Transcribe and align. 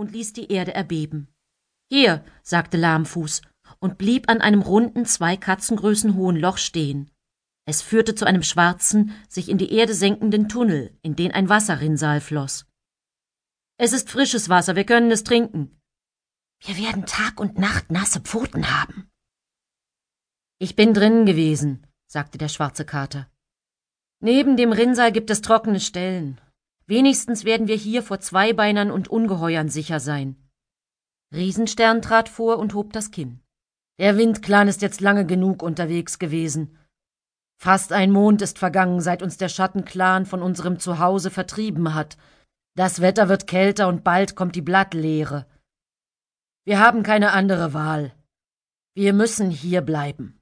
und 0.00 0.12
ließ 0.12 0.32
die 0.32 0.50
Erde 0.50 0.72
erbeben. 0.74 1.28
Hier, 1.90 2.24
sagte 2.42 2.78
Lahmfuß 2.78 3.42
und 3.80 3.98
blieb 3.98 4.30
an 4.30 4.40
einem 4.40 4.62
runden, 4.62 5.04
zwei 5.04 5.36
Katzengrößen 5.36 6.14
hohen 6.14 6.36
Loch 6.36 6.56
stehen. 6.56 7.10
Es 7.66 7.82
führte 7.82 8.14
zu 8.14 8.24
einem 8.24 8.42
schwarzen, 8.42 9.12
sich 9.28 9.50
in 9.50 9.58
die 9.58 9.72
Erde 9.72 9.94
senkenden 9.94 10.48
Tunnel, 10.48 10.98
in 11.02 11.16
den 11.16 11.32
ein 11.32 11.50
Wasserrinnsal 11.50 12.20
floss. 12.20 12.66
Es 13.76 13.92
ist 13.92 14.10
frisches 14.10 14.48
Wasser, 14.48 14.74
wir 14.74 14.84
können 14.84 15.10
es 15.10 15.22
trinken. 15.22 15.78
Wir 16.60 16.78
werden 16.78 17.04
Tag 17.04 17.38
und 17.38 17.58
Nacht 17.58 17.90
nasse 17.90 18.20
Pfoten 18.20 18.70
haben. 18.70 19.10
Ich 20.58 20.76
bin 20.76 20.94
drinnen 20.94 21.26
gewesen, 21.26 21.86
sagte 22.06 22.38
der 22.38 22.48
schwarze 22.48 22.86
Kater. 22.86 23.30
Neben 24.20 24.56
dem 24.56 24.72
Rinnsal 24.72 25.12
gibt 25.12 25.30
es 25.30 25.42
trockene 25.42 25.80
Stellen. 25.80 26.40
Wenigstens 26.90 27.44
werden 27.44 27.68
wir 27.68 27.76
hier 27.76 28.02
vor 28.02 28.18
Zweibeinern 28.18 28.90
und 28.90 29.06
Ungeheuern 29.06 29.68
sicher 29.68 30.00
sein. 30.00 30.34
Riesenstern 31.32 32.02
trat 32.02 32.28
vor 32.28 32.58
und 32.58 32.74
hob 32.74 32.92
das 32.92 33.12
Kinn. 33.12 33.44
Der 34.00 34.16
Windclan 34.16 34.66
ist 34.66 34.82
jetzt 34.82 35.00
lange 35.00 35.24
genug 35.24 35.62
unterwegs 35.62 36.18
gewesen. 36.18 36.76
Fast 37.62 37.92
ein 37.92 38.10
Mond 38.10 38.42
ist 38.42 38.58
vergangen, 38.58 39.00
seit 39.00 39.22
uns 39.22 39.36
der 39.36 39.48
Schattenclan 39.48 40.26
von 40.26 40.42
unserem 40.42 40.80
Zuhause 40.80 41.30
vertrieben 41.30 41.94
hat. 41.94 42.18
Das 42.74 43.00
Wetter 43.00 43.28
wird 43.28 43.46
kälter 43.46 43.86
und 43.86 44.02
bald 44.02 44.34
kommt 44.34 44.56
die 44.56 44.60
Blattleere. 44.60 45.46
Wir 46.64 46.80
haben 46.80 47.04
keine 47.04 47.30
andere 47.30 47.72
Wahl. 47.72 48.12
Wir 48.94 49.12
müssen 49.12 49.52
hier 49.52 49.82
bleiben. 49.82 50.40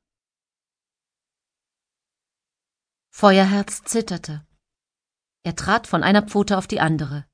Feuerherz 3.10 3.82
zitterte. 3.84 4.47
Er 5.48 5.56
trat 5.56 5.86
von 5.86 6.02
einer 6.02 6.20
Pfote 6.20 6.58
auf 6.58 6.66
die 6.66 6.78
andere. 6.78 7.24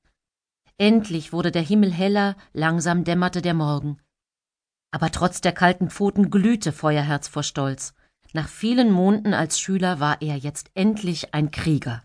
Endlich 0.77 1.33
wurde 1.33 1.51
der 1.51 1.61
Himmel 1.61 1.91
heller, 1.91 2.37
langsam 2.53 3.03
dämmerte 3.03 3.41
der 3.41 3.53
Morgen. 3.53 3.97
Aber 4.91 5.11
trotz 5.11 5.41
der 5.41 5.51
kalten 5.51 5.89
Pfoten 5.89 6.29
glühte 6.29 6.71
Feuerherz 6.71 7.27
vor 7.27 7.43
Stolz. 7.43 7.93
Nach 8.31 8.47
vielen 8.47 8.89
Monden 8.89 9.33
als 9.33 9.59
Schüler 9.59 9.99
war 9.99 10.21
er 10.21 10.37
jetzt 10.37 10.71
endlich 10.75 11.33
ein 11.33 11.51
Krieger. 11.51 12.03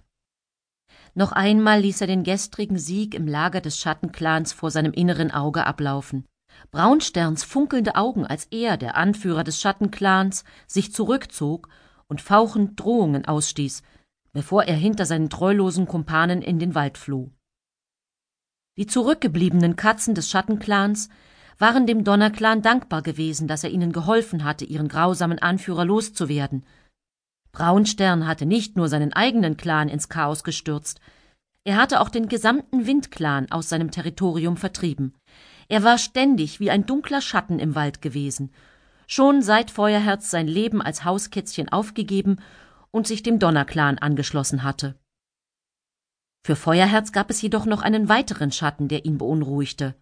Noch 1.14 1.30
einmal 1.30 1.82
ließ 1.82 2.00
er 2.00 2.08
den 2.08 2.24
gestrigen 2.24 2.80
Sieg 2.80 3.14
im 3.14 3.28
Lager 3.28 3.60
des 3.60 3.78
Schattenclans 3.78 4.52
vor 4.52 4.72
seinem 4.72 4.92
inneren 4.92 5.30
Auge 5.30 5.64
ablaufen. 5.64 6.26
Braunsterns 6.72 7.44
funkelnde 7.44 7.94
Augen, 7.94 8.26
als 8.26 8.46
er, 8.46 8.76
der 8.76 8.96
Anführer 8.96 9.44
des 9.44 9.60
Schattenclans, 9.60 10.42
sich 10.66 10.92
zurückzog 10.92 11.68
und 12.08 12.20
fauchend 12.20 12.80
Drohungen 12.80 13.26
ausstieß, 13.26 13.84
bevor 14.32 14.64
er 14.64 14.76
hinter 14.76 15.06
seinen 15.06 15.30
treulosen 15.30 15.86
Kumpanen 15.86 16.42
in 16.42 16.58
den 16.58 16.74
Wald 16.74 16.98
floh. 16.98 17.30
Die 18.76 18.86
zurückgebliebenen 18.86 19.76
Katzen 19.76 20.14
des 20.14 20.30
Schattenclans 20.30 21.08
waren 21.58 21.86
dem 21.86 22.04
Donnerclan 22.04 22.62
dankbar 22.62 23.02
gewesen, 23.02 23.48
dass 23.48 23.64
er 23.64 23.70
ihnen 23.70 23.92
geholfen 23.92 24.44
hatte, 24.44 24.64
ihren 24.64 24.88
grausamen 24.88 25.38
Anführer 25.38 25.84
loszuwerden. 25.84 26.64
Braunstern 27.52 28.26
hatte 28.26 28.46
nicht 28.46 28.76
nur 28.76 28.88
seinen 28.88 29.12
eigenen 29.12 29.56
Clan 29.56 29.88
ins 29.88 30.08
Chaos 30.08 30.44
gestürzt, 30.44 31.00
er 31.64 31.76
hatte 31.76 32.00
auch 32.00 32.08
den 32.08 32.28
gesamten 32.28 32.86
Windclan 32.86 33.50
aus 33.50 33.68
seinem 33.68 33.90
Territorium 33.90 34.56
vertrieben. 34.56 35.14
Er 35.68 35.82
war 35.82 35.98
ständig 35.98 36.58
wie 36.58 36.70
ein 36.70 36.86
dunkler 36.86 37.20
Schatten 37.20 37.58
im 37.58 37.74
Wald 37.74 38.00
gewesen, 38.00 38.50
schon 39.06 39.42
seit 39.42 39.70
Feuerherz 39.70 40.30
sein 40.30 40.48
Leben 40.48 40.80
als 40.80 41.04
Hauskätzchen 41.04 41.68
aufgegeben 41.68 42.40
und 42.90 43.06
sich 43.06 43.22
dem 43.22 43.38
Donnerclan 43.38 43.98
angeschlossen 43.98 44.62
hatte. 44.62 44.98
Für 46.44 46.56
Feuerherz 46.56 47.12
gab 47.12 47.30
es 47.30 47.42
jedoch 47.42 47.66
noch 47.66 47.82
einen 47.82 48.08
weiteren 48.08 48.50
Schatten, 48.50 48.88
der 48.88 49.04
ihn 49.04 49.18
beunruhigte. 49.18 49.94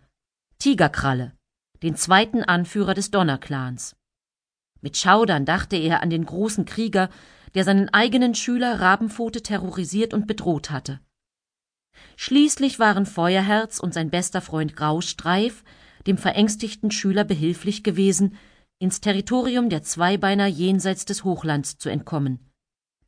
Tigerkralle, 0.58 1.36
den 1.82 1.96
zweiten 1.96 2.44
Anführer 2.44 2.94
des 2.94 3.10
Donnerclans. 3.10 3.96
Mit 4.80 4.96
Schaudern 4.96 5.44
dachte 5.44 5.76
er 5.76 6.02
an 6.02 6.10
den 6.10 6.24
großen 6.24 6.64
Krieger, 6.64 7.10
der 7.54 7.64
seinen 7.64 7.88
eigenen 7.88 8.34
Schüler 8.34 8.80
Rabenpfote 8.80 9.42
terrorisiert 9.42 10.14
und 10.14 10.26
bedroht 10.26 10.70
hatte. 10.70 11.00
Schließlich 12.16 12.78
waren 12.78 13.06
Feuerherz 13.06 13.80
und 13.80 13.92
sein 13.92 14.10
bester 14.10 14.40
Freund 14.40 14.76
Graustreif 14.76 15.64
dem 16.06 16.16
verängstigten 16.16 16.90
Schüler 16.90 17.24
behilflich 17.24 17.84
gewesen, 17.84 18.36
ins 18.78 19.00
Territorium 19.00 19.68
der 19.68 19.82
Zweibeiner 19.82 20.46
jenseits 20.46 21.04
des 21.04 21.24
Hochlands 21.24 21.78
zu 21.78 21.88
entkommen. 21.88 22.47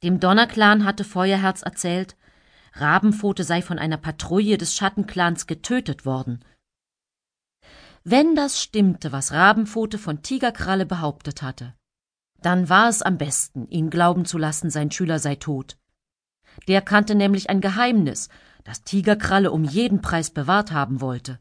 Dem 0.03 0.19
Donnerclan 0.19 0.85
hatte 0.85 1.05
Feuerherz 1.05 1.63
erzählt, 1.63 2.17
Rabenpfote 2.73 3.45
sei 3.45 3.63
von 3.63 3.79
einer 3.79 3.99
Patrouille 3.99 4.57
des 4.57 4.75
Schattenclans 4.75 5.47
getötet 5.47 6.07
worden. 6.07 6.45
Wenn 8.03 8.35
das 8.35 8.63
stimmte, 8.63 9.13
was 9.13 9.33
Rabenpfote 9.33 9.99
von 9.99 10.23
Tigerkralle 10.23 10.87
behauptet 10.87 11.43
hatte, 11.43 11.75
dann 12.41 12.71
war 12.71 12.89
es 12.89 13.03
am 13.03 13.19
besten, 13.19 13.69
ihn 13.69 13.91
glauben 13.91 14.25
zu 14.25 14.39
lassen, 14.39 14.71
sein 14.71 14.91
Schüler 14.91 15.19
sei 15.19 15.35
tot. 15.35 15.77
Der 16.67 16.81
kannte 16.81 17.15
nämlich 17.15 17.51
ein 17.51 17.61
Geheimnis, 17.61 18.31
das 18.65 18.83
Tigerkralle 18.83 19.51
um 19.51 19.65
jeden 19.65 20.01
Preis 20.01 20.31
bewahrt 20.31 20.73
haben 20.73 21.03
wollte. 21.03 21.39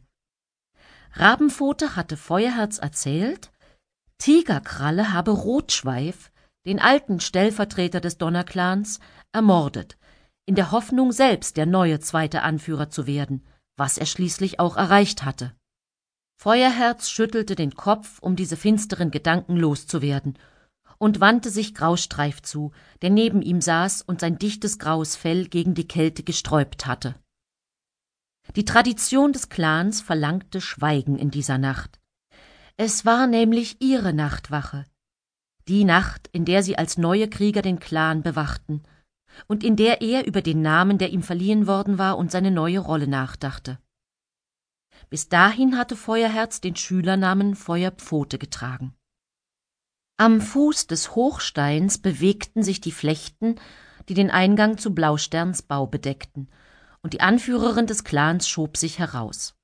Rabenpfote 1.14 1.96
hatte 1.96 2.18
Feuerherz 2.18 2.78
erzählt, 2.78 3.52
Tigerkralle 4.18 5.14
habe 5.14 5.32
Rotschweif, 5.32 6.32
den 6.66 6.80
alten 6.80 7.20
Stellvertreter 7.20 8.02
des 8.02 8.18
Donnerclans, 8.18 9.00
ermordet, 9.32 9.98
in 10.46 10.56
der 10.56 10.72
Hoffnung, 10.72 11.12
selbst 11.12 11.58
der 11.58 11.66
neue 11.66 12.00
zweite 12.00 12.42
Anführer 12.42 12.90
zu 12.90 13.06
werden, 13.08 13.46
was 13.78 13.98
er 13.98 14.06
schließlich 14.06 14.60
auch 14.60 14.78
erreicht 14.78 15.24
hatte. 15.24 15.56
Feuerherz 16.42 17.10
schüttelte 17.10 17.56
den 17.56 17.76
Kopf, 17.76 18.20
um 18.20 18.36
diese 18.36 18.58
finsteren 18.58 19.12
Gedanken 19.12 19.58
loszuwerden, 19.58 20.38
und 20.98 21.20
wandte 21.20 21.50
sich 21.50 21.74
Graustreif 21.74 22.42
zu, 22.42 22.72
der 23.02 23.10
neben 23.10 23.42
ihm 23.42 23.62
saß 23.62 24.02
und 24.02 24.20
sein 24.20 24.38
dichtes 24.38 24.80
graues 24.80 25.16
Fell 25.16 25.48
gegen 25.48 25.74
die 25.74 25.88
Kälte 25.88 26.24
gesträubt 26.24 26.86
hatte. 26.86 27.16
Die 28.56 28.66
Tradition 28.66 29.32
des 29.34 29.50
Clans 29.50 30.02
verlangte 30.02 30.62
Schweigen 30.62 31.18
in 31.18 31.30
dieser 31.30 31.58
Nacht. 31.58 32.00
Es 32.78 33.06
war 33.06 33.28
nämlich 33.28 33.82
ihre 33.82 34.14
Nachtwache, 34.14 34.86
die 35.70 35.86
Nacht, 35.86 36.28
in 36.32 36.46
der 36.46 36.64
sie 36.64 36.78
als 36.78 36.98
neue 36.98 37.30
Krieger 37.30 37.62
den 37.62 37.80
Clan 37.80 38.24
bewachten 38.24 38.84
und 39.48 39.64
in 39.64 39.76
der 39.76 40.02
er 40.02 40.26
über 40.26 40.42
den 40.42 40.62
Namen, 40.62 40.98
der 40.98 41.12
ihm 41.12 41.24
verliehen 41.24 41.68
worden 41.68 41.98
war, 41.98 42.18
und 42.18 42.32
seine 42.32 42.52
neue 42.52 42.80
Rolle 42.80 43.08
nachdachte. 43.08 43.80
Bis 45.10 45.30
dahin 45.30 45.78
hatte 45.78 45.96
Feuerherz 45.96 46.62
den 46.62 46.76
Schülernamen 46.76 47.56
Feuerpfote 47.56 48.38
getragen. 48.38 48.94
Am 50.18 50.42
Fuß 50.42 50.88
des 50.88 51.16
Hochsteins 51.16 52.00
bewegten 52.00 52.64
sich 52.64 52.82
die 52.82 52.92
Flechten, 52.92 53.56
die 54.10 54.14
den 54.14 54.30
Eingang 54.30 54.78
zu 54.78 54.94
Blausterns 54.94 55.62
Bau 55.62 55.88
bedeckten, 55.88 56.50
und 57.02 57.14
die 57.14 57.22
Anführerin 57.22 57.88
des 57.88 58.04
Clans 58.04 58.50
schob 58.50 58.76
sich 58.76 59.00
heraus. 59.00 59.56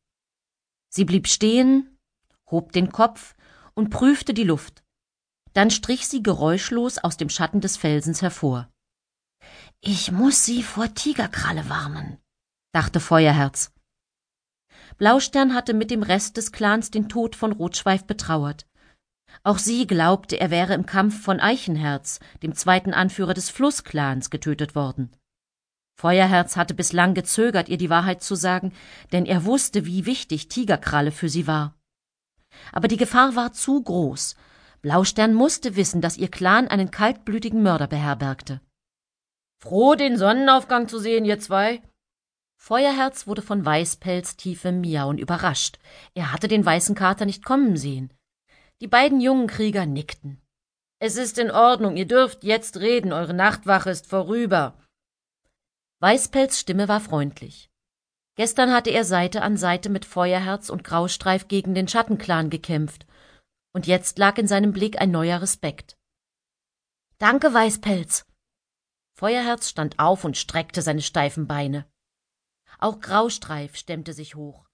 Sie 0.89 1.03
blieb 1.03 1.27
stehen, 1.27 1.97
hob 2.49 2.71
den 2.71 2.89
Kopf 2.91 3.35
und 3.73 3.89
prüfte 3.89 4.33
die 4.33 4.45
Luft. 4.45 4.84
Dann 5.55 5.71
strich 5.71 6.07
sie 6.07 6.21
geräuschlos 6.21 6.97
aus 6.97 7.15
dem 7.15 7.29
Schatten 7.29 7.61
des 7.61 7.77
Felsens 7.77 8.21
hervor. 8.21 8.69
Ich 9.79 10.11
muss 10.11 10.43
sie 10.43 10.63
vor 10.63 10.93
Tigerkralle 10.93 11.69
warnen, 11.69 12.17
dachte 12.73 12.99
Feuerherz. 12.99 13.71
Blaustern 14.97 15.53
hatte 15.53 15.73
mit 15.73 15.91
dem 15.91 16.03
Rest 16.03 16.35
des 16.35 16.51
Clans 16.51 16.91
den 16.91 17.07
Tod 17.07 17.37
von 17.37 17.53
Rotschweif 17.53 18.03
betrauert. 18.03 18.67
Auch 19.43 19.57
sie 19.57 19.87
glaubte, 19.87 20.39
er 20.39 20.51
wäre 20.51 20.73
im 20.73 20.85
Kampf 20.85 21.21
von 21.21 21.39
Eichenherz, 21.39 22.19
dem 22.43 22.53
zweiten 22.53 22.93
Anführer 22.93 23.33
des 23.33 23.49
Flussclans, 23.49 24.29
getötet 24.29 24.75
worden. 24.75 25.15
Feuerherz 25.97 26.57
hatte 26.57 26.73
bislang 26.73 27.13
gezögert, 27.13 27.69
ihr 27.69 27.77
die 27.77 27.89
Wahrheit 27.89 28.21
zu 28.21 28.35
sagen, 28.35 28.73
denn 29.13 29.25
er 29.25 29.45
wusste, 29.45 29.85
wie 29.85 30.05
wichtig 30.05 30.49
Tigerkralle 30.49 31.11
für 31.11 31.29
sie 31.29 31.47
war. 31.47 31.75
Aber 32.73 32.89
die 32.89 32.97
Gefahr 32.97 33.35
war 33.35 33.53
zu 33.53 33.81
groß. 33.81 34.35
Blaustern 34.85 35.33
musste 35.33 35.75
wissen, 35.75 35.99
dass 35.99 36.15
ihr 36.15 36.29
Clan 36.29 36.67
einen 36.67 36.91
kaltblütigen 36.91 37.63
Mörder 37.63 37.87
beherbergte. 37.87 38.61
Froh, 39.59 39.95
den 39.95 40.15
Sonnenaufgang 40.15 40.87
zu 40.87 40.99
sehen, 40.99 41.25
ihr 41.25 41.39
zwei. 41.39 41.81
Feuerherz 42.55 43.25
wurde 43.25 43.41
von 43.41 43.65
Weißpelz 43.65 44.37
tiefem 44.37 44.81
Miauen 44.81 45.17
überrascht. 45.17 45.79
Er 46.13 46.31
hatte 46.31 46.47
den 46.47 46.63
weißen 46.63 46.93
Kater 46.93 47.25
nicht 47.25 47.43
kommen 47.43 47.77
sehen. 47.77 48.13
Die 48.79 48.85
beiden 48.85 49.21
jungen 49.21 49.47
Krieger 49.47 49.87
nickten. 49.87 50.39
Es 50.99 51.17
ist 51.17 51.39
in 51.39 51.49
Ordnung, 51.49 51.97
ihr 51.97 52.05
dürft 52.07 52.43
jetzt 52.43 52.77
reden, 52.77 53.11
eure 53.11 53.33
Nachtwache 53.33 53.89
ist 53.89 54.05
vorüber. 54.05 54.77
Weißpelz 55.99 56.59
Stimme 56.59 56.87
war 56.87 56.99
freundlich. 56.99 57.71
Gestern 58.35 58.71
hatte 58.71 58.91
er 58.91 59.03
Seite 59.03 59.41
an 59.41 59.57
Seite 59.57 59.89
mit 59.89 60.05
Feuerherz 60.05 60.69
und 60.69 60.83
Graustreif 60.83 61.47
gegen 61.47 61.73
den 61.73 61.87
Schattenclan 61.87 62.51
gekämpft, 62.51 63.07
und 63.75 63.87
jetzt 63.87 64.17
lag 64.17 64.37
in 64.37 64.47
seinem 64.47 64.71
Blick 64.71 65.01
ein 65.01 65.11
neuer 65.11 65.41
Respekt. 65.41 65.97
Danke, 67.17 67.53
Weißpelz. 67.53 68.25
Feuerherz 69.17 69.69
stand 69.69 69.99
auf 69.99 70.23
und 70.23 70.37
streckte 70.37 70.81
seine 70.81 71.01
steifen 71.01 71.45
Beine. 71.45 71.85
Auch 72.79 73.01
Graustreif 73.01 73.75
stemmte 73.75 74.13
sich 74.13 74.35
hoch. 74.35 74.64